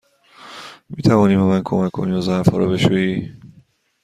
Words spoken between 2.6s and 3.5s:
بشویی؟